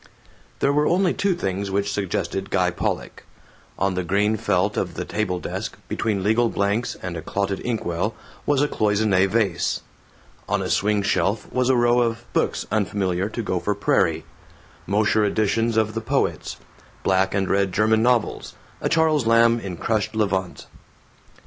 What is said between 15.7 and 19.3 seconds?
of the poets, black and red German novels, a Charles